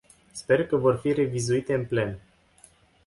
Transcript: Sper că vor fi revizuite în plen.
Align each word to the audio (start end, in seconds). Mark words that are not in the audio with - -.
Sper 0.33 0.67
că 0.67 0.75
vor 0.75 0.95
fi 0.97 1.13
revizuite 1.13 1.73
în 1.73 1.85
plen. 1.85 2.19